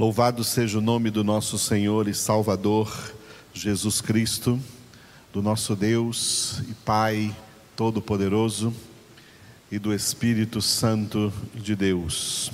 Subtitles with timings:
[0.00, 3.12] Louvado seja o nome do nosso Senhor e Salvador
[3.52, 4.58] Jesus Cristo,
[5.30, 7.36] do nosso Deus e Pai
[7.76, 8.74] Todo-Poderoso
[9.70, 12.50] e do Espírito Santo de Deus.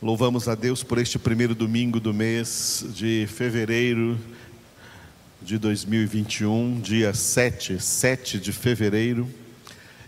[0.00, 4.16] Louvamos a Deus por este primeiro domingo do mês de fevereiro
[5.42, 9.28] de 2021, dia 7, 7 de fevereiro,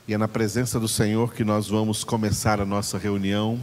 [0.06, 3.58] e é na presença do Senhor que nós vamos começar a nossa reunião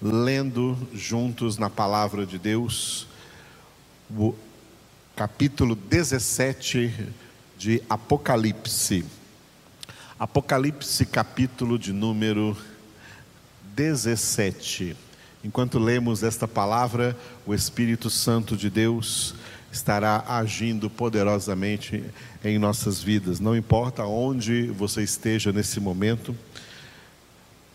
[0.00, 3.06] lendo juntos na palavra de Deus
[4.10, 4.34] o
[5.14, 7.12] capítulo 17
[7.56, 9.04] de Apocalipse.
[10.18, 12.56] Apocalipse, capítulo de número
[13.74, 14.96] 17.
[15.42, 19.34] Enquanto lemos esta palavra, o Espírito Santo de Deus
[19.72, 22.04] estará agindo poderosamente
[22.44, 23.40] em nossas vidas.
[23.40, 26.34] Não importa onde você esteja nesse momento,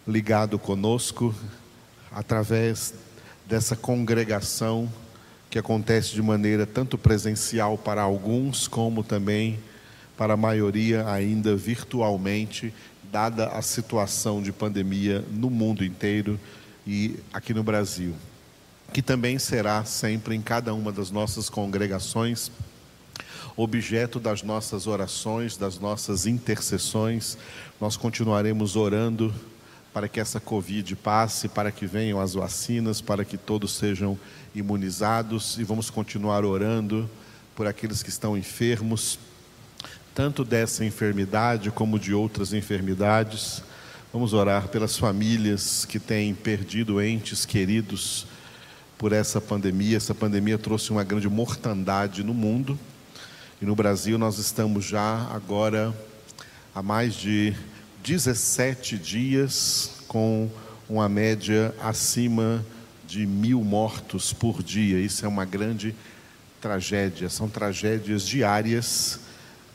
[0.08, 1.34] ligado conosco,
[2.12, 2.94] através
[3.48, 4.92] dessa congregação
[5.50, 9.59] que acontece de maneira tanto presencial para alguns, como também
[10.18, 12.73] para a maioria ainda virtualmente,
[13.12, 16.40] dada a situação de pandemia no mundo inteiro
[16.88, 18.14] e aqui no Brasil.
[18.94, 22.52] Que também será sempre em cada uma das nossas congregações
[23.56, 27.38] objeto das nossas orações, das nossas intercessões.
[27.80, 29.34] Nós continuaremos orando
[29.94, 34.17] para que essa Covid passe, para que venham as vacinas, para que todos sejam
[34.56, 37.09] imunizados e vamos continuar orando
[37.56, 39.19] por aqueles que estão enfermos,
[40.16, 43.62] tanto dessa enfermidade como de outras enfermidades.
[44.14, 48.25] Vamos orar pelas famílias que têm perdido entes queridos
[48.97, 49.97] por essa pandemia.
[49.97, 52.80] Essa pandemia trouxe uma grande mortandade no mundo
[53.62, 55.94] e no Brasil nós estamos já agora
[56.73, 57.53] há mais de
[58.03, 60.49] 17 dias com
[60.89, 62.66] uma média acima
[63.07, 64.99] de mil mortos por dia.
[64.99, 65.95] Isso é uma grande
[66.59, 69.19] tragédia, são tragédias diárias,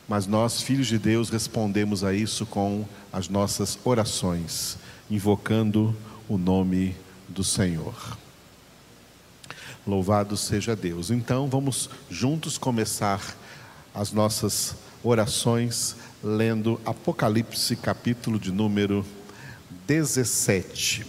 [0.09, 4.79] mas nós, filhos de Deus, respondemos a isso com as nossas orações,
[5.11, 5.95] invocando
[6.29, 6.97] o nome
[7.29, 8.17] do Senhor.
[9.87, 11.11] Louvado seja Deus.
[11.11, 13.37] Então, vamos juntos começar
[13.95, 19.07] as nossas orações lendo Apocalipse, capítulo de número
[19.87, 21.07] 17.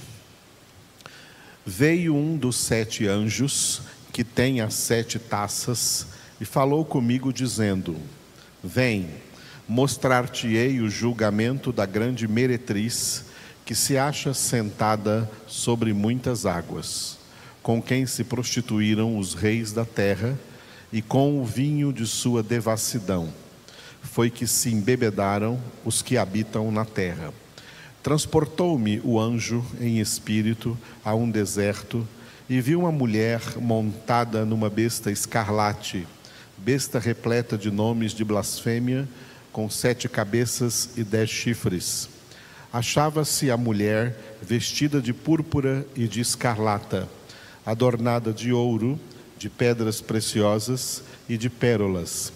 [1.65, 3.81] Veio um dos sete anjos,
[4.13, 6.05] que tem as sete taças,
[6.39, 7.97] e falou comigo, dizendo:
[8.63, 9.09] Vem,
[9.67, 13.25] mostrar-te-ei o julgamento da grande meretriz,
[13.65, 17.17] que se acha sentada sobre muitas águas,
[17.63, 20.37] com quem se prostituíram os reis da terra,
[20.93, 23.33] e com o vinho de sua devassidão
[24.07, 27.33] foi que se embebedaram os que habitam na terra.
[28.01, 32.07] Transportou-me o anjo em espírito a um deserto
[32.49, 36.07] e vi uma mulher montada numa besta escarlate,
[36.57, 39.07] besta repleta de nomes de blasfêmia,
[39.51, 42.07] com sete cabeças e dez chifres.
[42.71, 47.09] Achava-se a mulher vestida de púrpura e de escarlata,
[47.65, 48.99] adornada de ouro,
[49.37, 52.31] de pedras preciosas e de pérolas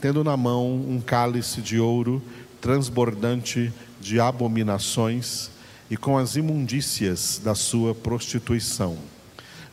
[0.00, 2.22] tendo na mão um cálice de ouro
[2.60, 5.50] transbordante de abominações
[5.90, 8.96] e com as imundícias da sua prostituição.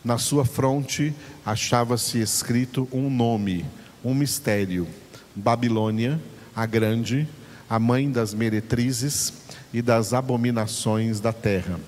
[0.04, 1.14] Na sua fronte
[1.46, 3.66] achava-se escrito um nome,
[4.04, 4.88] um mistério:
[5.36, 6.20] Babilônia,
[6.56, 7.28] a Grande,
[7.70, 9.34] a mãe das meretrizes
[9.74, 11.80] e das abominações da terra.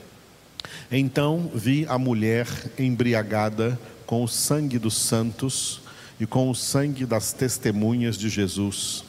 [0.91, 2.47] Então vi a mulher
[2.79, 5.81] embriagada com o sangue dos santos
[6.19, 9.03] e com o sangue das testemunhas de Jesus.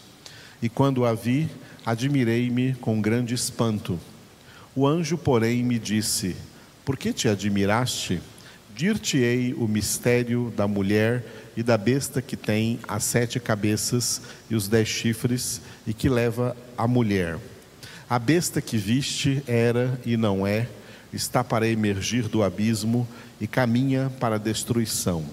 [0.61, 1.49] E quando a vi,
[1.85, 3.99] admirei-me com grande espanto.
[4.75, 6.37] O anjo, porém, me disse:
[6.85, 8.21] Por que te admiraste?
[8.75, 11.25] Dir-te-ei o mistério da mulher
[11.57, 16.55] e da besta que tem as sete cabeças e os dez chifres e que leva
[16.77, 17.39] a mulher.
[18.09, 20.69] A besta que viste era e não é,
[21.11, 23.09] está para emergir do abismo
[23.41, 25.25] e caminha para a destruição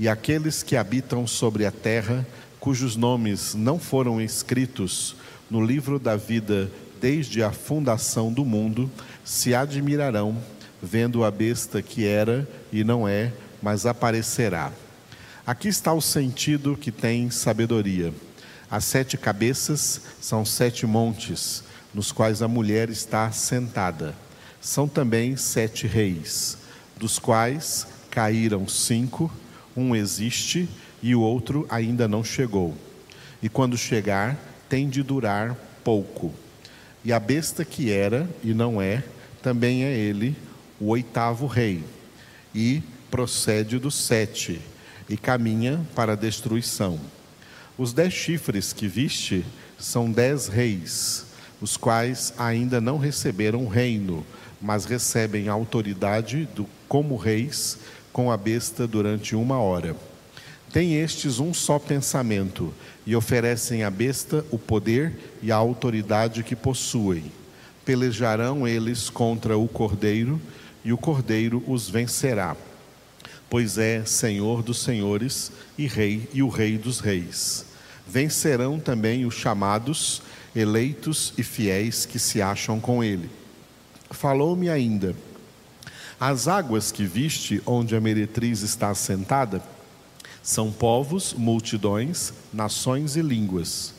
[0.00, 2.26] e aqueles que habitam sobre a terra,
[2.58, 5.14] cujos nomes não foram escritos
[5.50, 8.90] no livro da vida desde a fundação do mundo,
[9.22, 10.42] se admirarão,
[10.82, 13.30] vendo a besta que era e não é,
[13.62, 14.72] mas aparecerá.
[15.46, 18.10] Aqui está o sentido que tem sabedoria.
[18.70, 21.62] As sete cabeças são sete montes,
[21.92, 24.14] nos quais a mulher está sentada.
[24.62, 26.56] São também sete reis,
[26.96, 29.30] dos quais caíram cinco
[29.76, 30.68] um existe
[31.02, 32.76] e o outro ainda não chegou.
[33.42, 34.38] E quando chegar,
[34.68, 36.34] tem de durar pouco.
[37.04, 39.02] E a besta que era e não é,
[39.42, 40.36] também é ele,
[40.78, 41.82] o oitavo rei.
[42.54, 44.60] e procede do sete
[45.08, 46.98] e caminha para a destruição.
[47.76, 49.44] Os dez chifres que viste
[49.78, 51.26] são dez reis,
[51.60, 54.24] os quais ainda não receberam reino,
[54.60, 57.78] mas recebem autoridade do, como reis
[58.12, 59.96] com a besta durante uma hora.
[60.72, 62.72] Têm estes um só pensamento
[63.04, 67.24] e oferecem à besta o poder e a autoridade que possuem.
[67.84, 70.40] Pelejarão eles contra o cordeiro
[70.84, 72.56] e o cordeiro os vencerá,
[73.48, 77.66] pois é Senhor dos senhores e rei e o rei dos reis.
[78.06, 80.22] Vencerão também os chamados,
[80.54, 83.28] eleitos e fiéis que se acham com ele.
[84.10, 85.14] Falou-me ainda:
[86.20, 89.62] As águas que viste onde a meretriz está assentada,
[90.42, 93.94] são povos, multidões, nações e línguas.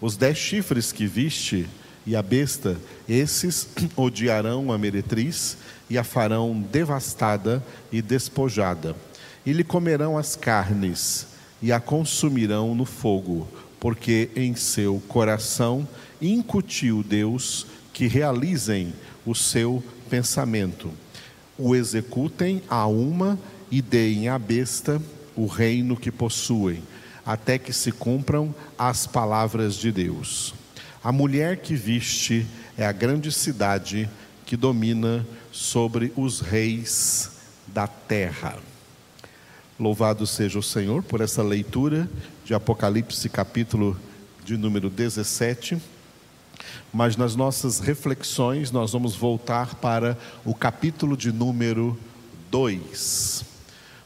[0.00, 1.68] Os dez chifres que viste
[2.06, 5.58] e a besta, esses odiarão a meretriz
[5.90, 7.62] e a farão devastada
[7.92, 8.96] e despojada.
[9.44, 11.26] E lhe comerão as carnes
[11.60, 13.46] e a consumirão no fogo,
[13.78, 15.86] porque em seu coração
[16.22, 18.94] incutiu Deus que realizem
[19.26, 20.90] o seu pensamento.
[21.58, 23.38] O executem a uma
[23.70, 25.00] e deem à besta
[25.34, 26.82] o reino que possuem,
[27.24, 30.54] até que se cumpram as palavras de Deus.
[31.02, 34.08] A mulher que viste é a grande cidade
[34.44, 37.30] que domina sobre os reis
[37.66, 38.58] da terra.
[39.78, 42.08] Louvado seja o Senhor por essa leitura
[42.44, 43.98] de Apocalipse, capítulo
[44.44, 45.78] de número 17.
[46.92, 51.98] Mas nas nossas reflexões, nós vamos voltar para o capítulo de número
[52.50, 53.44] 2.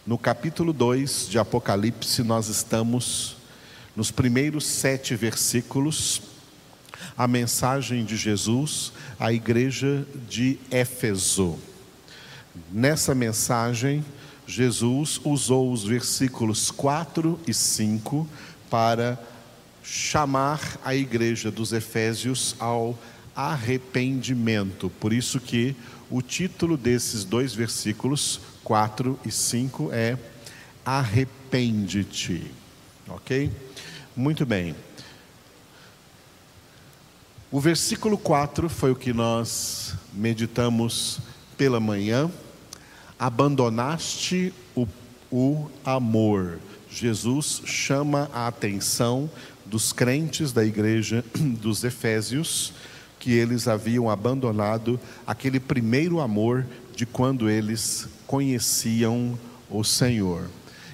[0.06, 3.36] No capítulo 2 de Apocalipse, nós estamos
[3.94, 6.22] nos primeiros sete versículos,
[7.16, 11.58] a mensagem de Jesus à igreja de Éfeso.
[12.72, 14.04] Nessa mensagem,
[14.46, 18.26] Jesus usou os versículos 4 e 5
[18.68, 19.18] para
[19.92, 22.96] chamar a igreja dos Efésios ao
[23.34, 24.88] arrependimento.
[24.88, 25.74] Por isso que
[26.08, 30.16] o título desses dois versículos 4 e 5 é
[30.84, 32.52] Arrepende-te.
[33.08, 33.50] Ok?
[34.14, 34.76] Muito bem.
[37.50, 41.18] O versículo 4 foi o que nós meditamos
[41.58, 42.30] pela manhã.
[43.18, 44.86] Abandonaste o,
[45.32, 46.60] o amor.
[46.90, 49.30] Jesus chama a atenção
[49.66, 52.72] dos crentes da igreja dos Efésios
[53.18, 56.66] que eles haviam abandonado aquele primeiro amor
[56.96, 59.38] de quando eles conheciam
[59.70, 60.48] o Senhor.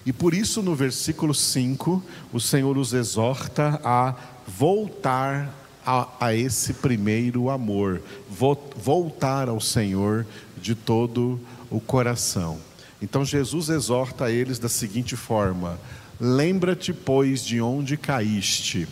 [0.05, 2.03] E por isso, no versículo 5,
[2.33, 4.15] o Senhor os exorta a
[4.47, 5.53] voltar
[5.85, 10.27] a, a esse primeiro amor, voltar ao Senhor
[10.61, 11.41] de todo
[11.71, 12.59] o coração.
[13.01, 15.79] Então, Jesus exorta eles da seguinte forma:
[16.19, 18.89] Lembra-te, pois, de onde caíste,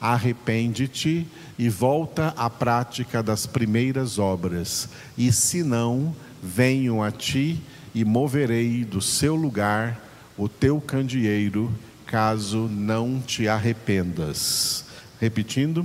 [0.00, 1.26] arrepende-te
[1.58, 7.60] e volta à prática das primeiras obras, e se não, venho a ti
[7.92, 10.00] e moverei do seu lugar
[10.36, 11.72] o teu candeeiro,
[12.06, 14.84] caso não te arrependas.
[15.20, 15.84] Repetindo,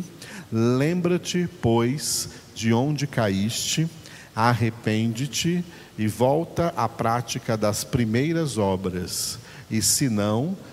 [0.51, 3.90] lembra-te, pois, de onde caíste,
[4.36, 5.66] arrepende-te
[5.98, 9.40] e volta à prática das primeiras obras,
[9.71, 10.72] e se não, venho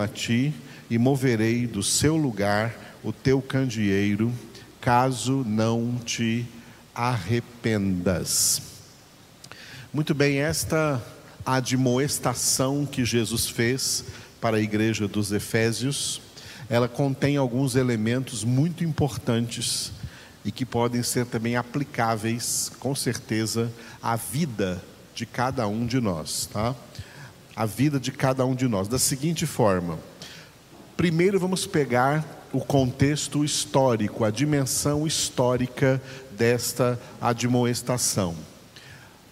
[0.00, 0.52] a ti
[0.90, 4.32] e moverei do seu lugar o teu candeeiro,
[4.80, 6.46] caso não te
[6.94, 8.62] arrependas.
[9.92, 11.02] Muito bem, esta
[11.44, 14.04] admoestação que Jesus fez
[14.40, 16.20] para a igreja dos Efésios,
[16.68, 19.92] ela contém alguns elementos muito importantes
[20.44, 23.72] e que podem ser também aplicáveis, com certeza,
[24.02, 24.82] à vida
[25.14, 26.74] de cada um de nós, tá?
[27.56, 29.98] A vida de cada um de nós, da seguinte forma:
[30.94, 32.22] primeiro vamos pegar
[32.52, 36.00] o contexto histórico, a dimensão histórica
[36.36, 38.36] desta admoestação.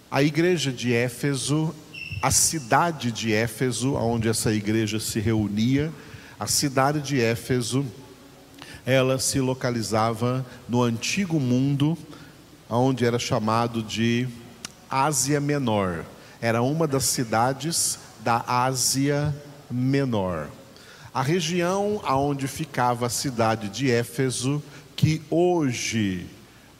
[0.09, 1.73] A igreja de Éfeso,
[2.19, 5.93] a cidade de Éfeso, onde essa igreja se reunia,
[6.39, 7.85] a cidade de Éfeso,
[8.87, 11.95] ela se localizava no antigo mundo,
[12.67, 14.27] onde era chamado de
[14.89, 16.05] Ásia Menor.
[16.41, 19.35] Era uma das cidades da Ásia
[19.69, 20.49] Menor.
[21.13, 24.63] A região aonde ficava a cidade de Éfeso,
[24.95, 26.25] que hoje,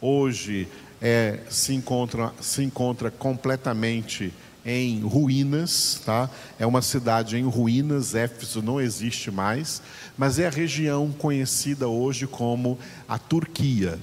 [0.02, 0.68] hoje
[1.00, 4.34] é, se, encontra, se encontra completamente
[4.66, 6.28] em ruínas, tá?
[6.58, 9.84] É uma cidade em ruínas, Éfeso não existe mais,
[10.18, 14.00] mas é a região conhecida hoje como a Turquia,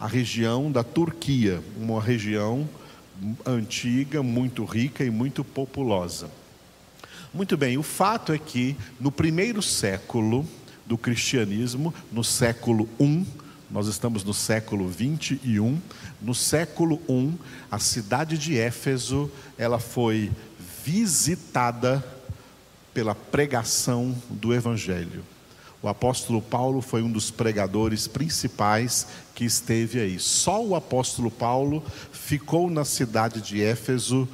[0.00, 2.66] a região da Turquia, uma região
[3.44, 6.37] antiga, muito rica e muito populosa.
[7.32, 10.46] Muito bem, o fato é que no primeiro século
[10.86, 13.26] do cristianismo, no século I,
[13.70, 15.78] nós estamos no século 21,
[16.22, 17.34] no século I,
[17.70, 20.32] a cidade de Éfeso, ela foi
[20.82, 22.02] visitada
[22.94, 25.22] pela pregação do evangelho.
[25.82, 30.18] O apóstolo Paulo foi um dos pregadores principais que esteve aí.
[30.18, 34.26] Só o apóstolo Paulo ficou na cidade de Éfeso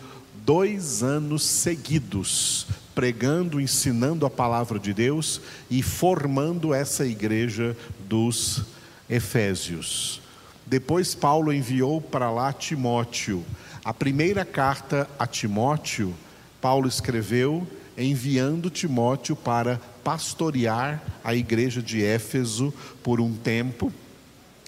[0.45, 7.77] dois anos seguidos, pregando, ensinando a palavra de Deus e formando essa igreja
[8.09, 8.63] dos
[9.09, 10.21] Efésios.
[10.67, 13.45] Depois Paulo enviou para lá Timóteo.
[13.85, 16.15] A primeira carta a Timóteo,
[16.61, 22.73] Paulo escreveu enviando Timóteo para pastorear a igreja de Éfeso
[23.03, 23.93] por um tempo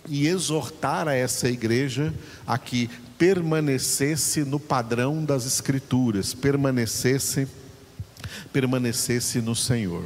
[0.08, 2.14] e exortar a essa igreja
[2.46, 7.48] a que permanecesse no padrão das escrituras, permanecesse
[8.52, 10.04] permanecesse no Senhor.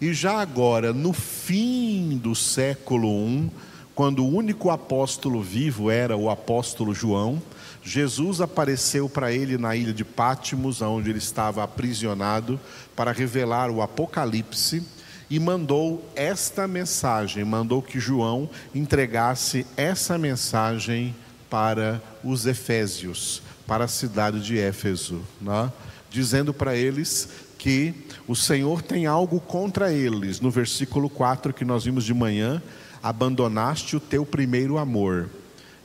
[0.00, 3.50] E já agora, no fim do século I,
[3.94, 7.42] quando o único apóstolo vivo era o apóstolo João,
[7.84, 12.58] Jesus apareceu para ele na ilha de Pátimos, onde ele estava aprisionado,
[12.96, 14.82] para revelar o Apocalipse
[15.28, 21.14] e mandou esta mensagem, mandou que João entregasse essa mensagem
[21.48, 25.72] para os Efésios, para a cidade de Éfeso, né?
[26.12, 27.28] Dizendo para eles
[27.58, 27.94] que
[28.26, 30.40] o Senhor tem algo contra eles.
[30.40, 32.62] No versículo 4 que nós vimos de manhã,
[33.02, 35.28] abandonaste o teu primeiro amor.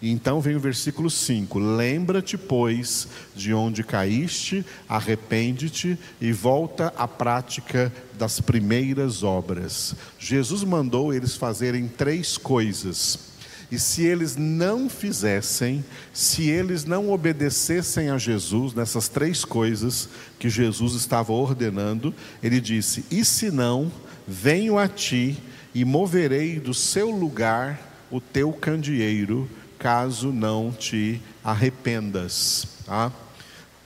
[0.01, 7.07] E então vem o versículo 5: Lembra-te, pois, de onde caíste, arrepende-te e volta à
[7.07, 9.95] prática das primeiras obras.
[10.19, 13.26] Jesus mandou eles fazerem três coisas.
[13.69, 15.83] E se eles não fizessem,
[16.13, 20.07] se eles não obedecessem a Jesus nessas três coisas
[20.39, 23.91] que Jesus estava ordenando, ele disse: E se não,
[24.25, 25.37] venho a ti
[25.75, 32.67] e moverei do seu lugar o teu candeeiro, caso não te arrependas.
[32.85, 33.11] Tá?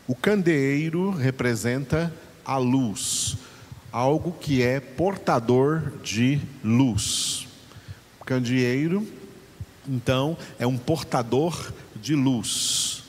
[0.08, 2.14] O candeeiro representa
[2.46, 3.36] a luz,
[3.92, 7.48] algo que é portador de luz.
[8.24, 9.08] Candeeiro
[9.92, 13.04] então, é um portador de luz.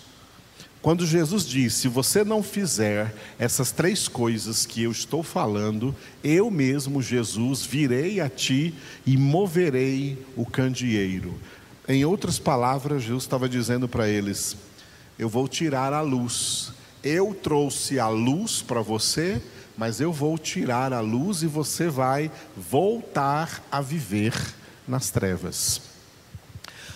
[0.83, 6.51] Quando Jesus disse: Se você não fizer essas três coisas que eu estou falando, eu
[6.51, 8.75] mesmo, Jesus, virei a ti
[9.07, 11.39] e moverei o candeeiro.
[11.89, 14.57] Em outras palavras, Jesus estava dizendo para eles:
[15.17, 16.73] Eu vou tirar a luz.
[17.01, 19.41] Eu trouxe a luz para você,
[19.77, 24.35] mas eu vou tirar a luz e você vai voltar a viver
[24.87, 25.92] nas trevas.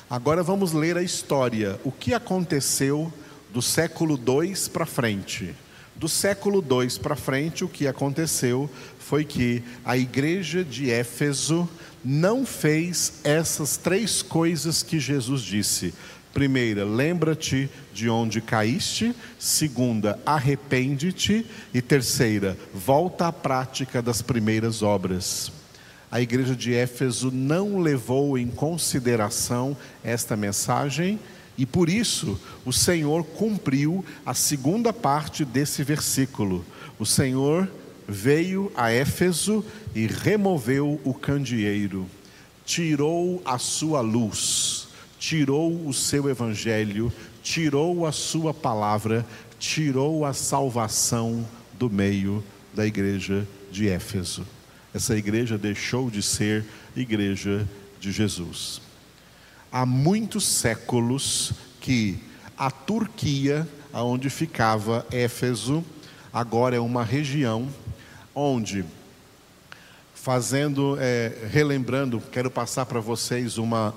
[0.08, 1.80] Agora vamos ler a história.
[1.82, 3.12] O que aconteceu
[3.52, 5.52] do século II para frente?
[5.96, 8.70] Do século II para frente, o que aconteceu
[9.00, 11.68] foi que a igreja de Éfeso
[12.04, 15.92] não fez essas três coisas que Jesus disse.
[16.32, 19.12] Primeira, lembra-te de onde caíste.
[19.40, 21.44] Segunda, arrepende-te.
[21.74, 25.50] E terceira, volta à prática das primeiras obras
[26.10, 31.18] a igreja de Éfeso não levou em consideração esta mensagem
[31.58, 36.64] e por isso o Senhor cumpriu a segunda parte desse versículo.
[36.98, 37.68] O Senhor
[38.06, 42.06] veio a Éfeso e removeu o candeeiro,
[42.64, 49.26] tirou a sua luz, tirou o seu evangelho, tirou a sua palavra,
[49.58, 52.44] tirou a salvação do meio
[52.74, 54.55] da igreja de Éfeso
[54.96, 56.64] essa igreja deixou de ser
[56.96, 57.68] igreja
[58.00, 58.80] de Jesus.
[59.70, 62.18] Há muitos séculos que
[62.56, 65.84] a Turquia, onde ficava Éfeso,
[66.32, 67.68] agora é uma região
[68.34, 68.86] onde,
[70.14, 73.94] fazendo, é, relembrando, quero passar para vocês uma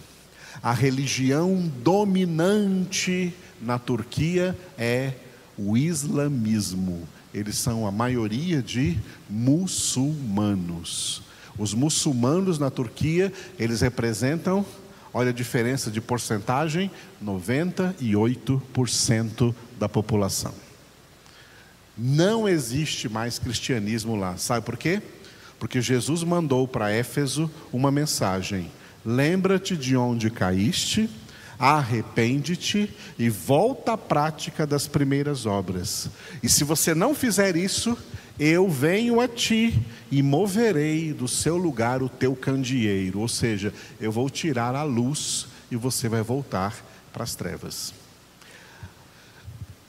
[0.62, 5.14] A religião dominante na Turquia é
[5.56, 7.09] o islamismo.
[7.33, 8.99] Eles são a maioria de
[9.30, 11.23] muçulmanos.
[11.56, 14.66] Os muçulmanos na Turquia, eles representam,
[15.14, 16.90] olha a diferença de porcentagem,
[17.25, 20.63] 98% da população.
[21.97, 24.37] Não existe mais cristianismo lá.
[24.37, 25.01] Sabe por quê?
[25.59, 28.71] Porque Jesus mandou para Éfeso uma mensagem:
[29.05, 31.09] Lembra-te de onde caíste,
[31.59, 36.11] arrepende-te e volta à prática das primeiras obras.
[36.43, 37.97] E se você não fizer isso,
[38.39, 44.11] eu venho a ti e moverei do seu lugar o teu candeeiro, ou seja, eu
[44.11, 46.75] vou tirar a luz e você vai voltar
[47.13, 47.95] para as trevas.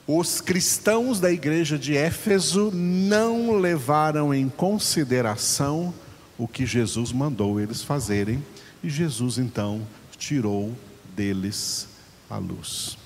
[0.07, 5.91] Os cristãos da igreja de Éfeso não levaram em consideração
[6.37, 8.43] o que Jesus mandou eles fazerem,
[8.83, 9.85] e Jesus então
[10.15, 10.71] tirou
[11.15, 11.87] deles
[12.29, 12.97] a luz.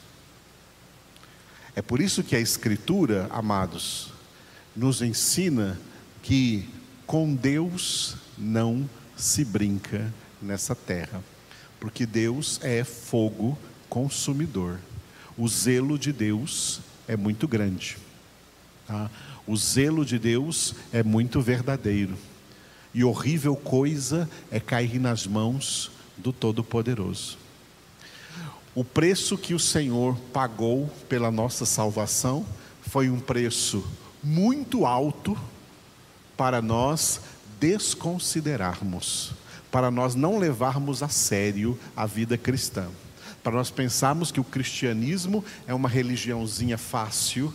[1.73, 4.11] É por isso que a Escritura, amados,
[4.75, 5.79] nos ensina
[6.21, 6.67] que
[7.07, 11.23] com Deus não se brinca nessa terra,
[11.79, 14.79] porque Deus é fogo consumidor.
[15.39, 17.97] O zelo de Deus é muito grande.
[18.85, 19.09] Tá?
[19.47, 22.17] O zelo de Deus é muito verdadeiro.
[22.93, 27.37] E horrível coisa é cair nas mãos do Todo-Poderoso.
[28.75, 32.45] O preço que o Senhor pagou pela nossa salvação
[32.81, 33.81] foi um preço
[34.21, 35.37] muito alto
[36.35, 37.21] para nós
[37.61, 39.31] desconsiderarmos,
[39.71, 42.89] para nós não levarmos a sério a vida cristã
[43.43, 47.53] para nós pensarmos que o cristianismo é uma religiãozinha fácil,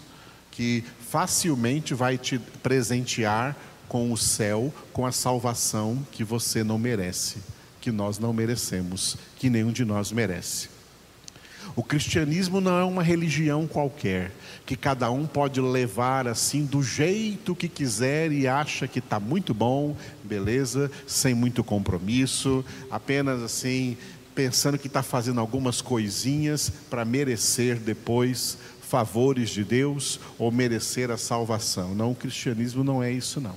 [0.51, 3.57] que facilmente vai te presentear
[3.89, 7.39] com o céu, com a salvação que você não merece,
[7.81, 10.75] que nós não merecemos, que nenhum de nós merece.
[11.77, 14.31] O cristianismo não é uma religião qualquer,
[14.65, 19.53] que cada um pode levar assim do jeito que quiser e acha que está muito
[19.53, 23.97] bom, beleza, sem muito compromisso, apenas assim,
[24.35, 31.17] pensando que está fazendo algumas coisinhas para merecer depois favores de Deus ou merecer a
[31.17, 31.95] salvação.
[31.95, 33.57] Não, o cristianismo não é isso não.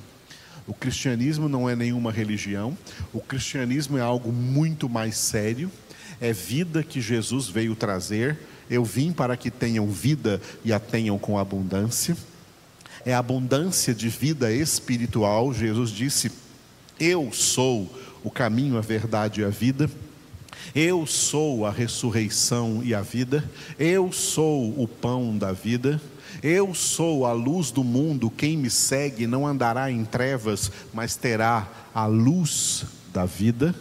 [0.66, 2.78] O cristianismo não é nenhuma religião,
[3.13, 5.72] o cristianismo é algo muito mais sério,
[6.20, 8.38] é vida que Jesus veio trazer.
[8.70, 12.18] Eu vim para que tenham vida e a tenham com abundância.
[13.06, 15.54] É abundância de vida espiritual.
[15.54, 16.30] Jesus disse:
[17.00, 17.90] Eu sou
[18.24, 19.90] o caminho, a verdade e a vida.
[20.76, 23.44] Eu sou a ressurreição e a vida,
[23.80, 26.02] eu sou o pão da vida,
[26.44, 31.68] eu sou a luz do mundo, quem me segue não andará em trevas, mas terá
[31.94, 33.74] a luz da vida.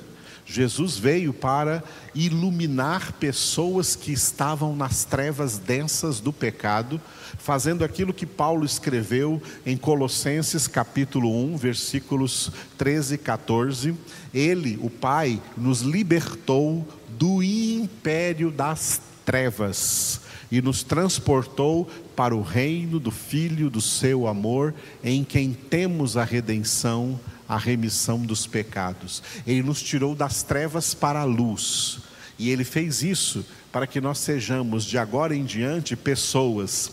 [0.48, 1.82] Jesus veio para
[2.14, 7.00] iluminar pessoas que estavam nas trevas densas do pecado,
[7.36, 13.94] fazendo aquilo que Paulo escreveu em Colossenses capítulo 1, versículos 13 e 14.
[14.32, 16.86] Ele, o Pai, nos libertou
[17.18, 24.72] do império das trevas e nos transportou para o reino do Filho do seu amor,
[25.02, 29.22] em quem temos a redenção a remissão dos pecados.
[29.46, 31.98] Ele nos tirou das trevas para a luz.
[32.38, 36.92] E ele fez isso para que nós sejamos de agora em diante pessoas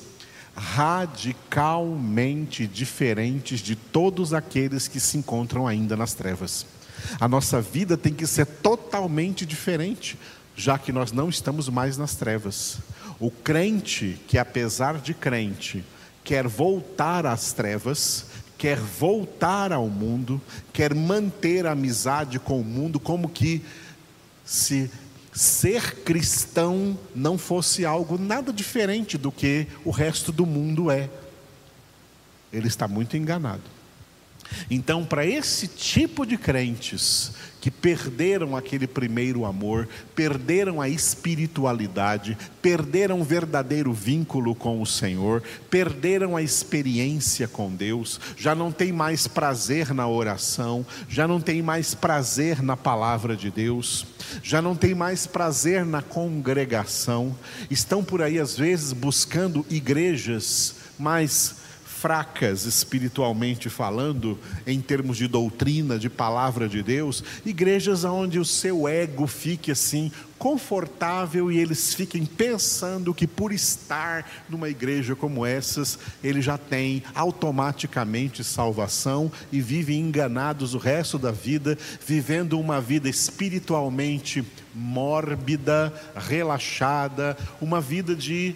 [0.56, 6.66] radicalmente diferentes de todos aqueles que se encontram ainda nas trevas.
[7.20, 10.18] A nossa vida tem que ser totalmente diferente,
[10.56, 12.78] já que nós não estamos mais nas trevas.
[13.20, 15.84] O crente que, apesar de crente,
[16.24, 23.00] quer voltar às trevas, quer voltar ao mundo, quer manter a amizade com o mundo,
[23.00, 23.62] como que
[24.46, 24.90] se
[25.34, 31.10] ser cristão não fosse algo nada diferente do que o resto do mundo é.
[32.52, 33.64] Ele está muito enganado.
[34.70, 37.32] Então, para esse tipo de crentes
[37.64, 45.42] que perderam aquele primeiro amor, perderam a espiritualidade, perderam o verdadeiro vínculo com o Senhor,
[45.70, 51.62] perderam a experiência com Deus, já não tem mais prazer na oração, já não tem
[51.62, 54.08] mais prazer na palavra de Deus,
[54.44, 57.34] já não tem mais prazer na congregação,
[57.72, 61.63] estão por aí às vezes buscando igrejas mais
[62.04, 64.38] fracas espiritualmente falando,
[64.68, 70.12] em termos de doutrina, de palavra de Deus, igrejas onde o seu ego fique assim
[70.38, 77.02] confortável e eles fiquem pensando que por estar numa igreja como essas, eles já têm
[77.16, 84.44] automaticamente salvação e vivem enganados o resto da vida, vivendo uma vida espiritualmente
[84.76, 88.54] mórbida, relaxada, uma vida de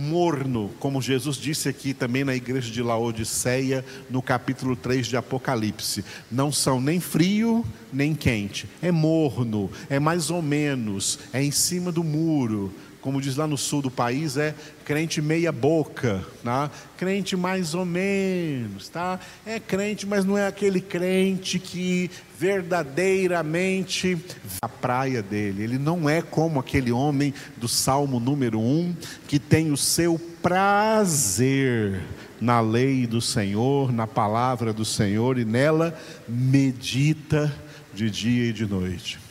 [0.00, 6.02] morno, como Jesus disse aqui também na igreja de Laodiceia, no capítulo 3 de Apocalipse.
[6.32, 8.66] Não são nem frio, nem quente.
[8.80, 13.56] É morno, é mais ou menos, é em cima do muro como diz lá no
[13.56, 16.70] sul do país, é crente meia boca, tá?
[16.96, 19.18] crente mais ou menos, tá?
[19.46, 24.18] É crente, mas não é aquele crente que verdadeiramente
[24.60, 25.62] a praia dele.
[25.62, 28.94] Ele não é como aquele homem do Salmo número um
[29.26, 32.02] que tem o seu prazer
[32.40, 37.52] na lei do Senhor, na palavra do Senhor e nela medita
[37.94, 39.29] de dia e de noite.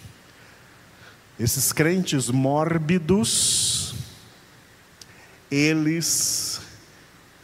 [1.40, 3.96] Esses crentes mórbidos,
[5.50, 6.60] eles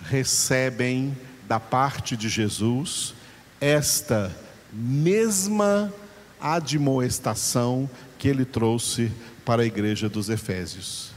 [0.01, 3.15] recebem da parte de Jesus
[3.61, 4.35] esta
[4.73, 5.93] mesma
[6.41, 9.09] admoestação que ele trouxe
[9.45, 11.11] para a igreja dos Efésios.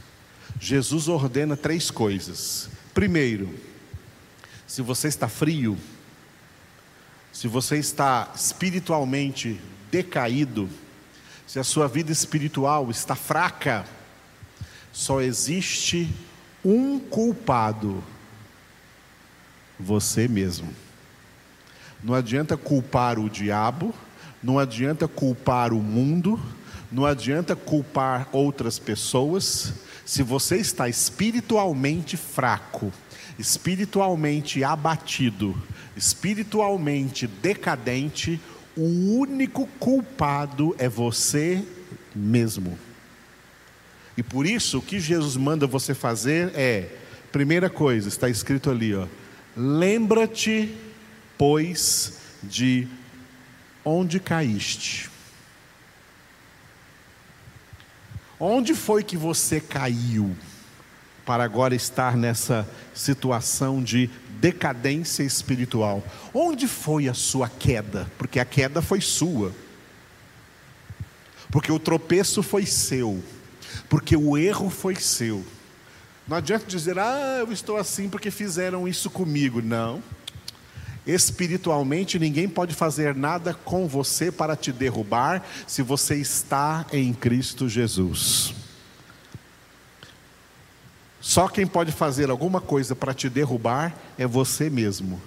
[0.61, 2.71] Jesus ordena três coisas.
[2.95, 3.53] Primeiro,
[4.69, 5.77] se você está frio,
[7.33, 9.61] se você está espiritualmente
[9.91, 10.69] decaído,
[11.49, 13.87] se a sua vida espiritual está fraca,
[14.93, 16.15] só existe
[16.63, 18.05] um culpado:
[19.81, 20.69] você mesmo.
[22.05, 23.95] Não adianta culpar o diabo,
[24.43, 26.39] não adianta culpar o mundo,
[26.93, 29.73] não adianta culpar outras pessoas.
[30.05, 32.93] Se você está espiritualmente fraco,
[33.39, 35.57] espiritualmente abatido,
[35.97, 38.39] espiritualmente decadente,
[38.79, 41.65] o único culpado é você
[42.15, 42.79] mesmo.
[44.17, 46.89] E por isso o que Jesus manda você fazer é,
[47.33, 49.09] primeira coisa, está escrito ali, ó,
[49.57, 50.73] lembra-te,
[51.37, 52.87] pois, de
[53.85, 55.11] onde caíste.
[58.39, 60.37] Onde foi que você caiu
[61.27, 64.09] para agora estar nessa situação de
[64.41, 66.03] decadência espiritual.
[66.33, 68.11] Onde foi a sua queda?
[68.17, 69.53] Porque a queda foi sua.
[71.51, 73.23] Porque o tropeço foi seu.
[73.89, 75.45] Porque o erro foi seu.
[76.27, 79.63] Não adianta dizer, ah, eu estou assim porque fizeram isso comigo.
[79.63, 80.03] Não.
[81.07, 87.67] Espiritualmente, ninguém pode fazer nada com você para te derrubar se você está em Cristo
[87.67, 88.55] Jesus.
[91.21, 95.21] Só quem pode fazer alguma coisa para te derrubar é você mesmo.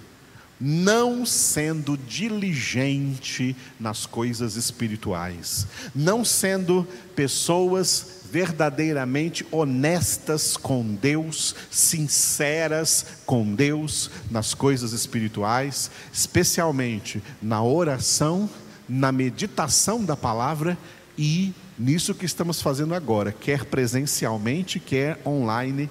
[0.60, 13.54] Não sendo diligente nas coisas espirituais, não sendo pessoas verdadeiramente honestas com Deus, sinceras com
[13.54, 18.50] Deus nas coisas espirituais, especialmente na oração,
[18.88, 20.78] na meditação da palavra
[21.18, 25.90] e nisso que estamos fazendo agora, quer presencialmente, quer online,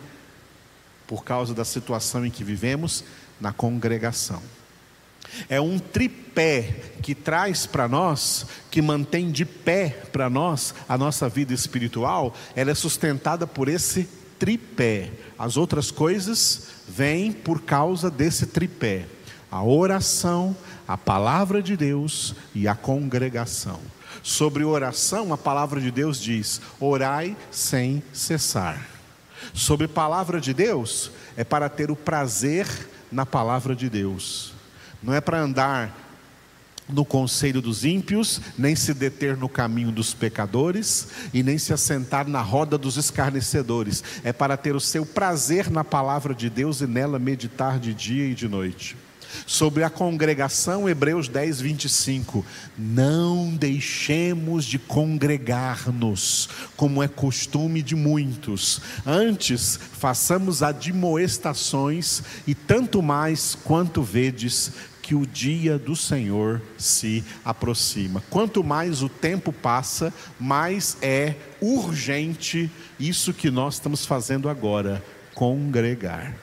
[1.06, 3.04] por causa da situação em que vivemos,
[3.40, 4.40] na congregação.
[5.48, 11.28] É um tripé que traz para nós, que mantém de pé para nós a nossa
[11.28, 15.10] vida espiritual, ela é sustentada por esse tripé.
[15.38, 19.06] As outras coisas vêm por causa desse tripé:
[19.50, 23.80] a oração, a palavra de Deus e a congregação.
[24.22, 28.86] Sobre oração, a palavra de Deus diz: orai sem cessar.
[29.54, 32.66] Sobre palavra de Deus, é para ter o prazer
[33.10, 34.52] na palavra de Deus,
[35.02, 35.96] não é para andar
[36.92, 42.28] no conselho dos ímpios, nem se deter no caminho dos pecadores, e nem se assentar
[42.28, 46.86] na roda dos escarnecedores, é para ter o seu prazer na palavra de Deus e
[46.86, 48.96] nela meditar de dia e de noite.
[49.46, 52.44] Sobre a congregação, Hebreus 10, 25.
[52.76, 58.80] Não deixemos de congregar-nos, como é costume de muitos.
[59.06, 64.72] Antes, façamos admoestações, e tanto mais quanto vedes
[65.10, 68.22] que o dia do Senhor se aproxima.
[68.30, 76.36] Quanto mais o tempo passa, mais é urgente isso que nós estamos fazendo agora: congregar.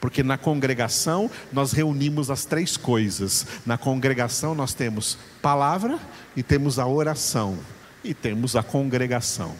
[0.00, 3.46] Porque na congregação nós reunimos as três coisas.
[3.64, 5.98] Na congregação nós temos palavra
[6.36, 7.58] e temos a oração
[8.04, 9.54] e temos a congregação.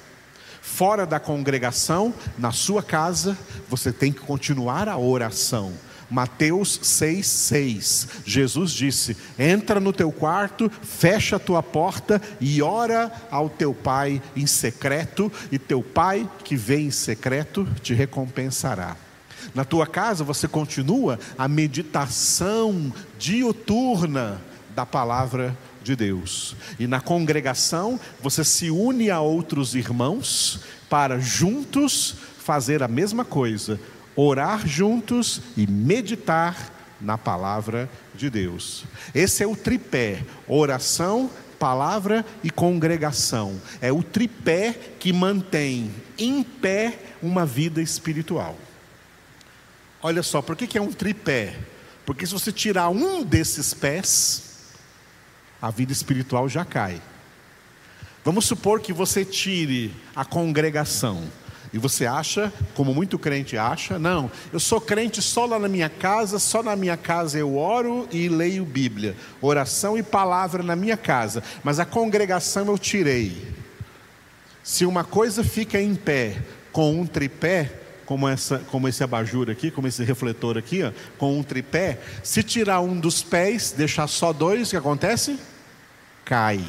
[0.63, 5.73] Fora da congregação, na sua casa, você tem que continuar a oração,
[6.11, 8.09] Mateus 6,6.
[8.25, 14.23] Jesus disse: Entra no teu quarto, fecha a tua porta e ora ao teu pai
[14.35, 18.97] em secreto, e teu pai que vê em secreto te recompensará.
[19.55, 24.41] Na tua casa você continua a meditação diuturna
[24.75, 26.57] da palavra de Deus.
[26.79, 33.81] E na congregação você se une a outros irmãos para juntos fazer a mesma coisa,
[34.15, 38.85] orar juntos e meditar na palavra de Deus.
[39.15, 43.61] Esse é o tripé: oração, palavra e congregação.
[43.81, 48.57] É o tripé que mantém em pé uma vida espiritual.
[50.07, 51.57] Olha só, por que, que é um tripé?
[52.05, 54.71] Porque se você tirar um desses pés,
[55.61, 57.03] a vida espiritual já cai.
[58.25, 61.25] Vamos supor que você tire a congregação.
[61.73, 65.89] E você acha, como muito crente acha, não, eu sou crente só lá na minha
[65.89, 70.97] casa, só na minha casa eu oro e leio Bíblia, oração e palavra na minha
[70.97, 73.53] casa, mas a congregação eu tirei.
[74.63, 76.41] Se uma coisa fica em pé
[76.71, 81.39] com um tripé, como, essa, como esse abajur aqui, como esse refletor aqui, ó, com
[81.39, 85.39] um tripé, se tirar um dos pés, deixar só dois, o que acontece?
[86.25, 86.65] Cai.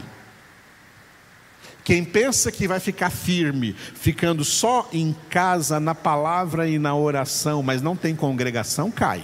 [1.83, 7.63] Quem pensa que vai ficar firme, ficando só em casa, na palavra e na oração,
[7.63, 9.23] mas não tem congregação, cai.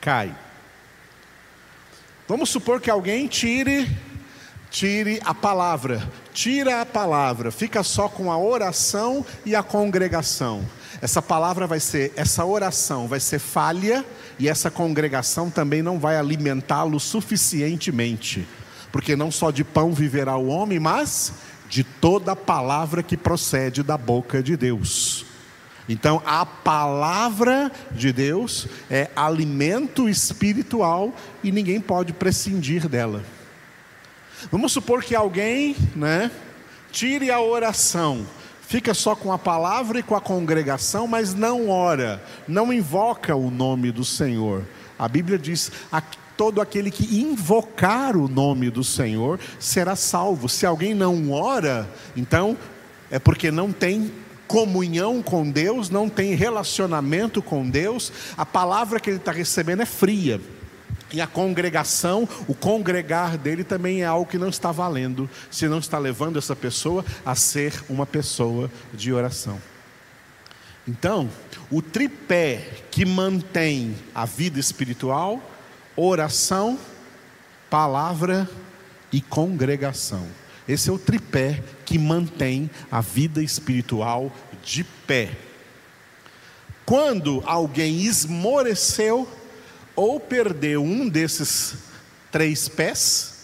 [0.00, 0.32] Cai.
[2.28, 3.90] Vamos supor que alguém tire
[4.74, 10.64] tire a palavra, tira a palavra, fica só com a oração e a congregação.
[11.00, 14.04] Essa palavra vai ser, essa oração vai ser falha
[14.36, 18.44] e essa congregação também não vai alimentá-lo suficientemente
[18.90, 21.32] porque não só de pão viverá o homem, mas
[21.68, 25.26] de toda palavra que procede da boca de Deus.
[25.88, 33.24] Então, a palavra de Deus é alimento espiritual e ninguém pode prescindir dela.
[34.50, 36.30] Vamos supor que alguém, né,
[36.90, 38.26] tire a oração,
[38.62, 43.50] fica só com a palavra e com a congregação, mas não ora, não invoca o
[43.50, 44.64] nome do Senhor.
[44.98, 45.72] A Bíblia diz:
[46.36, 50.48] todo aquele que invocar o nome do Senhor será salvo.
[50.48, 52.56] Se alguém não ora, então
[53.10, 54.12] é porque não tem
[54.46, 59.86] comunhão com Deus, não tem relacionamento com Deus, a palavra que ele está recebendo é
[59.86, 60.40] fria.
[61.14, 65.78] E a congregação, o congregar dele também é algo que não está valendo, se não
[65.78, 69.62] está levando essa pessoa a ser uma pessoa de oração.
[70.88, 71.30] Então,
[71.70, 75.40] o tripé que mantém a vida espiritual
[75.94, 76.76] oração,
[77.70, 78.50] palavra
[79.12, 80.26] e congregação.
[80.66, 84.32] Esse é o tripé que mantém a vida espiritual
[84.64, 85.30] de pé.
[86.84, 89.28] Quando alguém esmoreceu
[89.94, 91.74] ou perdeu um desses
[92.30, 93.34] três pés,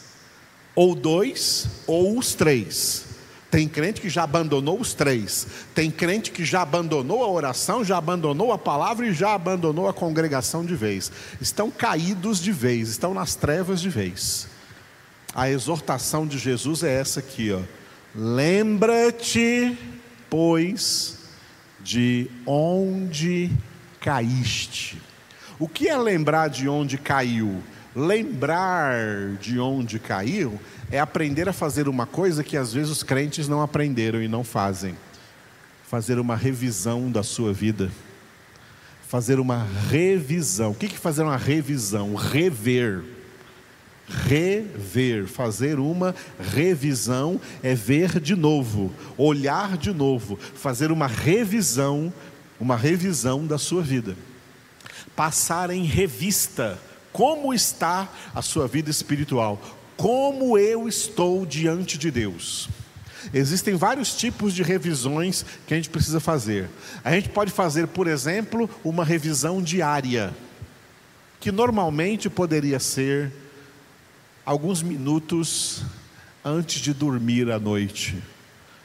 [0.74, 3.04] ou dois, ou os três,
[3.50, 5.46] tem crente que já abandonou os três.
[5.74, 9.92] Tem crente que já abandonou a oração, já abandonou a palavra e já abandonou a
[9.92, 11.10] congregação de vez.
[11.40, 14.46] Estão caídos de vez, estão nas trevas de vez.
[15.34, 17.60] A exortação de Jesus é essa aqui, ó.
[18.14, 19.76] Lembra-te,
[20.28, 21.18] pois,
[21.80, 23.50] de onde
[24.00, 25.00] caíste.
[25.60, 27.62] O que é lembrar de onde caiu?
[27.94, 30.58] Lembrar de onde caiu
[30.90, 34.42] é aprender a fazer uma coisa que às vezes os crentes não aprenderam e não
[34.42, 34.96] fazem:
[35.86, 37.90] fazer uma revisão da sua vida.
[39.06, 40.70] Fazer uma revisão.
[40.70, 42.14] O que é fazer uma revisão?
[42.14, 43.04] Rever.
[44.08, 52.12] Rever, fazer uma revisão é ver de novo, olhar de novo, fazer uma revisão,
[52.58, 54.16] uma revisão da sua vida.
[55.20, 56.80] Passar em revista
[57.12, 59.60] como está a sua vida espiritual,
[59.94, 62.70] como eu estou diante de Deus.
[63.34, 66.70] Existem vários tipos de revisões que a gente precisa fazer.
[67.04, 70.34] A gente pode fazer, por exemplo, uma revisão diária,
[71.38, 73.30] que normalmente poderia ser
[74.42, 75.82] alguns minutos
[76.42, 78.16] antes de dormir à noite.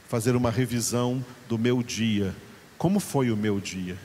[0.10, 2.36] Fazer uma revisão do meu dia.
[2.78, 3.98] Como foi o meu dia?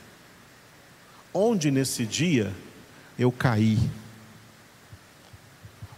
[1.32, 2.52] Onde nesse dia
[3.18, 3.78] eu caí?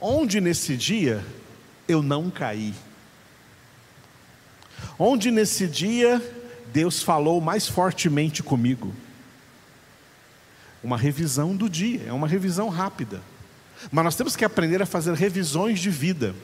[0.01, 1.25] Onde nesse dia
[1.88, 2.75] eu não caí?
[4.99, 6.21] Onde nesse dia
[6.73, 8.92] Deus falou mais fortemente comigo?
[10.83, 13.23] Uma revisão do dia, é uma revisão rápida.
[13.90, 16.35] Mas nós temos que aprender a fazer revisões de vida.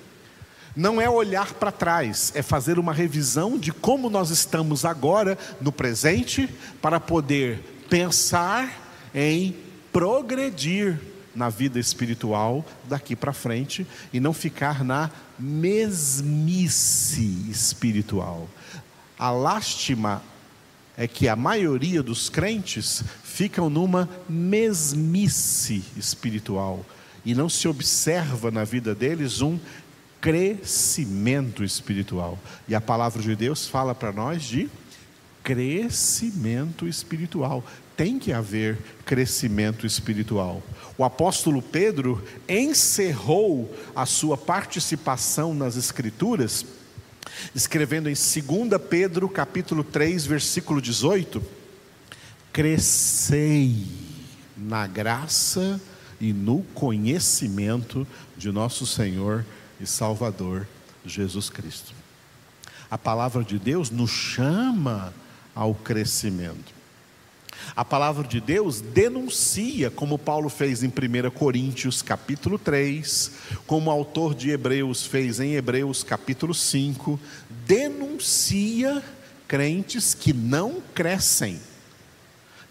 [0.74, 5.72] Não é olhar para trás, é fazer uma revisão de como nós estamos agora, no
[5.72, 6.48] presente,
[6.80, 8.70] para poder pensar
[9.14, 9.56] em
[9.92, 11.00] progredir
[11.34, 18.48] na vida espiritual daqui para frente e não ficar na mesmice espiritual.
[19.18, 20.22] A lástima
[20.96, 26.84] é que a maioria dos crentes ficam numa mesmice espiritual
[27.24, 29.60] e não se observa na vida deles um
[30.20, 32.36] crescimento espiritual.
[32.66, 34.68] E a palavra de Deus fala para nós de
[35.48, 37.64] crescimento espiritual.
[37.96, 40.62] Tem que haver crescimento espiritual.
[40.98, 46.66] O apóstolo Pedro encerrou a sua participação nas Escrituras,
[47.54, 51.42] escrevendo em 2 Pedro, capítulo 3, versículo 18:
[52.52, 53.86] Crescei
[54.54, 55.80] na graça
[56.20, 58.06] e no conhecimento
[58.36, 59.46] de nosso Senhor
[59.80, 60.68] e Salvador
[61.06, 61.94] Jesus Cristo.
[62.90, 65.14] A palavra de Deus nos chama
[65.58, 66.72] ao crescimento.
[67.74, 73.32] A palavra de Deus denuncia, como Paulo fez em 1 Coríntios capítulo 3,
[73.66, 77.18] como o autor de Hebreus fez em Hebreus capítulo 5,
[77.66, 79.02] denuncia
[79.48, 81.58] crentes que não crescem,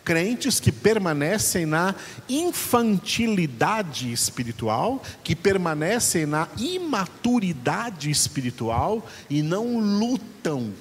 [0.06, 1.93] crentes que permanecem na
[2.30, 10.73] infantilidade espiritual, que permanecem na imaturidade espiritual e não lutam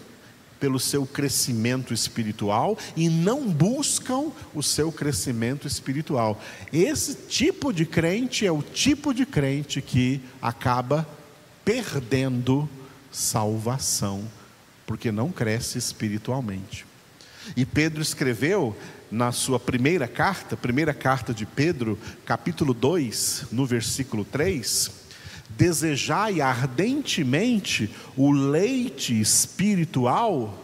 [0.58, 6.40] pelo seu crescimento espiritual e não buscam o seu crescimento espiritual.
[6.72, 11.06] Esse tipo de crente é o tipo de crente que acaba
[11.64, 12.68] perdendo
[13.10, 14.24] salvação,
[14.86, 16.86] porque não cresce espiritualmente.
[17.56, 18.76] E Pedro escreveu
[19.10, 24.90] na sua primeira carta, primeira carta de Pedro, capítulo 2, no versículo 3,
[25.50, 30.62] desejai ardentemente o leite espiritual,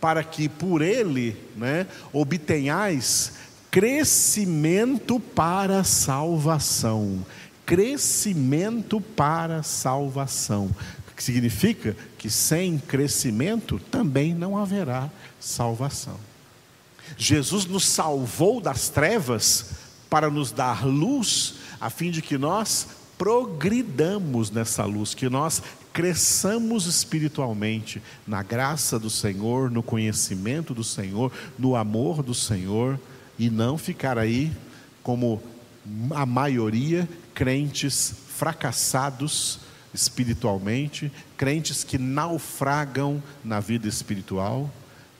[0.00, 3.32] para que por ele né, obtenhais
[3.70, 7.24] crescimento para a salvação.
[7.64, 10.70] Crescimento para a salvação.
[11.14, 15.10] Que significa que sem crescimento também não haverá
[15.40, 16.18] salvação.
[17.16, 19.66] Jesus nos salvou das trevas
[20.10, 22.86] para nos dar luz, a fim de que nós
[23.18, 31.32] progridamos nessa luz, que nós cresçamos espiritualmente na graça do Senhor, no conhecimento do Senhor,
[31.58, 33.00] no amor do Senhor
[33.38, 34.52] e não ficar aí
[35.02, 35.42] como
[36.10, 39.60] a maioria crentes fracassados
[39.94, 44.70] espiritualmente, crentes que naufragam na vida espiritual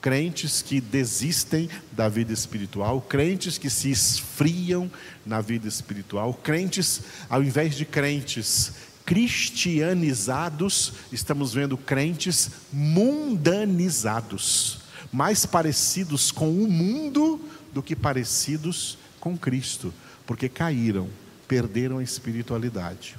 [0.07, 4.89] crentes que desistem da vida espiritual, crentes que se esfriam
[5.25, 8.71] na vida espiritual, crentes, ao invés de crentes
[9.05, 14.79] cristianizados, estamos vendo crentes mundanizados,
[15.11, 17.41] mais parecidos com o mundo
[17.73, 19.93] do que parecidos com Cristo,
[20.25, 21.09] porque caíram,
[21.49, 23.17] perderam a espiritualidade.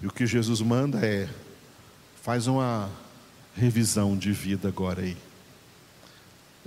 [0.00, 1.28] E o que Jesus manda é:
[2.22, 2.88] faz uma
[3.54, 5.27] revisão de vida agora aí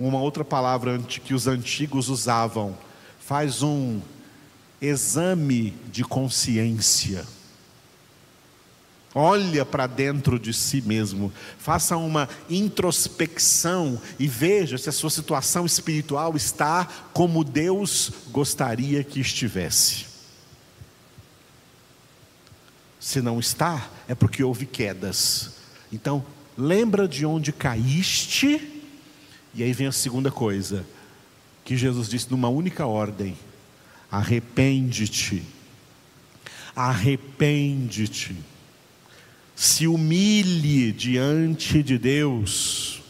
[0.06, 2.76] uma outra palavra que os antigos usavam,
[3.20, 4.00] faz um
[4.80, 7.24] exame de consciência.
[9.14, 15.66] Olha para dentro de si mesmo, faça uma introspecção e veja se a sua situação
[15.66, 20.06] espiritual está como Deus gostaria que estivesse.
[22.98, 25.52] Se não está, é porque houve quedas.
[25.92, 26.24] Então,
[26.56, 28.81] lembra de onde caíste
[29.54, 30.84] e aí vem a segunda coisa,
[31.64, 33.36] que Jesus disse numa única ordem:
[34.10, 35.42] arrepende-te,
[36.74, 38.36] arrepende-te,
[39.54, 43.00] se humilhe diante de Deus.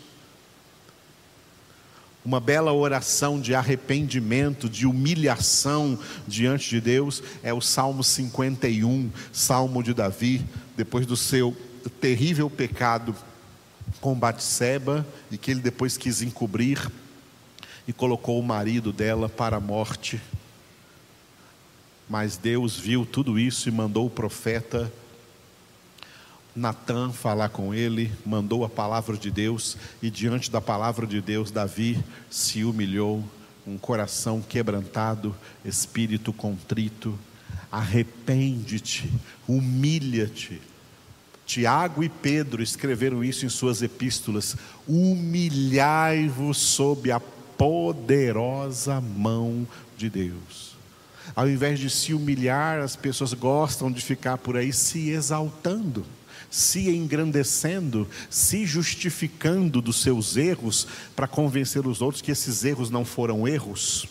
[2.25, 9.83] Uma bela oração de arrependimento, de humilhação diante de Deus é o Salmo 51, Salmo
[9.83, 10.45] de Davi,
[10.77, 11.57] depois do seu
[12.01, 13.13] terrível pecado
[14.01, 16.91] com Batseba e que ele depois quis encobrir
[17.87, 20.21] e colocou o marido dela para a morte.
[22.09, 24.93] Mas Deus viu tudo isso e mandou o profeta
[26.55, 31.51] Natan falar com ele, mandou a palavra de Deus e diante da palavra de Deus
[31.51, 33.25] Davi se humilhou,
[33.67, 37.19] um coração quebrantado, espírito contrito,
[37.71, 39.11] arrepende-te,
[39.49, 40.61] humilha-te
[41.53, 44.57] Tiago e Pedro escreveram isso em suas epístolas:
[44.89, 50.75] humilhai-vos sob a poderosa mão de Deus.
[51.37, 56.07] Ao invés de se humilhar, as pessoas gostam de ficar por aí se exaltando,
[56.51, 63.05] se engrandecendo, se justificando dos seus erros para convencer os outros que esses erros não
[63.05, 64.09] foram erros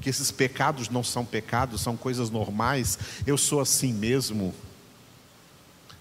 [0.00, 4.52] que esses pecados não são pecados, são coisas normais, eu sou assim mesmo.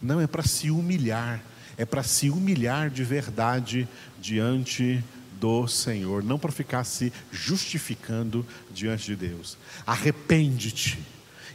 [0.04, 1.42] Não, é para se humilhar,
[1.78, 3.88] é para se humilhar de verdade
[4.22, 5.02] diante
[5.40, 9.58] do Senhor, não para ficar se justificando diante de Deus.
[9.88, 11.00] Arrepende-te.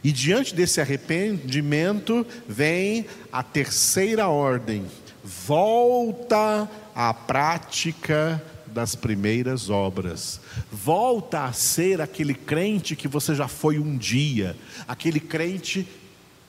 [0.03, 4.83] E diante desse arrependimento vem a terceira ordem:
[5.23, 10.39] volta à prática das primeiras obras.
[10.71, 14.55] Volta a ser aquele crente que você já foi um dia,
[14.87, 15.87] aquele crente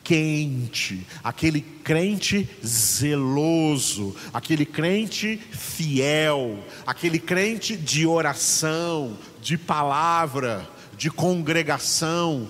[0.03, 12.49] quente, aquele crente zeloso, aquele crente fiel, aquele crente de oração, de palavra, de congregação,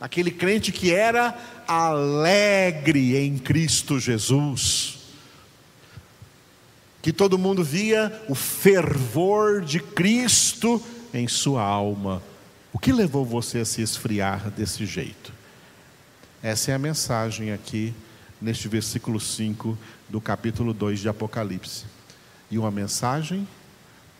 [0.00, 1.36] aquele crente que era
[1.66, 4.98] alegre em Cristo Jesus.
[7.00, 10.82] Que todo mundo via o fervor de Cristo
[11.14, 12.22] em sua alma.
[12.72, 15.37] O que levou você a se esfriar desse jeito?
[16.42, 17.92] Essa é a mensagem aqui
[18.40, 19.76] neste versículo 5
[20.08, 21.84] do capítulo 2 de Apocalipse.
[22.48, 23.46] E uma mensagem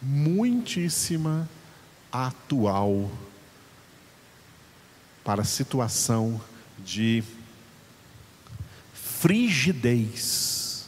[0.03, 1.49] muitíssima
[2.11, 3.09] atual
[5.23, 6.41] para a situação
[6.85, 7.23] de
[8.93, 10.87] frigidez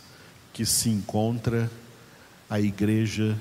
[0.52, 1.70] que se encontra
[2.48, 3.38] a igreja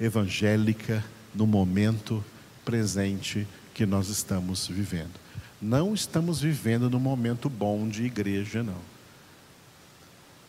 [0.00, 2.24] evangélica no momento
[2.64, 5.22] presente que nós estamos vivendo.
[5.60, 8.80] Não estamos vivendo num momento bom de igreja, não.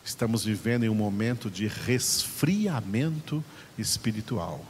[0.04, 3.44] Estamos vivendo em um momento de resfriamento
[3.76, 4.64] espiritual.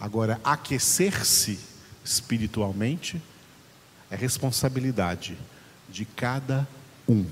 [0.00, 1.60] Agora, aquecer-se
[2.04, 3.20] espiritualmente
[4.10, 5.36] é responsabilidade
[5.88, 6.66] de cada
[7.08, 7.26] um,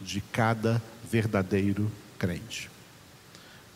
[0.00, 2.70] de cada verdadeiro crente.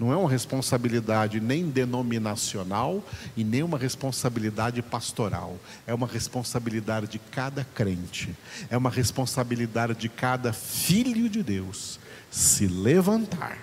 [0.01, 5.61] Não é uma responsabilidade nem denominacional e nem uma responsabilidade pastoral.
[5.87, 8.35] É uma responsabilidade de cada crente.
[8.71, 13.59] É uma responsabilidade de cada filho de Deus se levantar.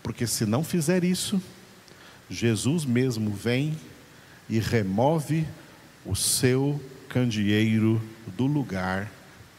[0.00, 1.42] Porque se não fizer isso,
[2.30, 3.76] Jesus mesmo vem
[4.48, 5.44] e remove
[6.06, 8.00] o seu candeeiro
[8.36, 9.10] do lugar,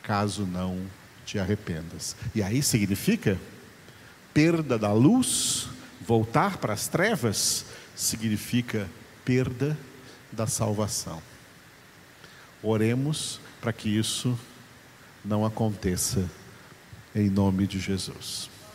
[0.02, 0.80] caso não
[1.26, 2.16] te arrependas.
[2.34, 3.38] E aí significa
[4.36, 5.70] perda da luz,
[6.02, 8.90] voltar para as trevas, significa
[9.24, 9.78] perda
[10.30, 11.22] da salvação.
[12.62, 14.38] Oremos para que isso
[15.24, 16.30] não aconteça,
[17.16, 18.50] em nome de Jesus.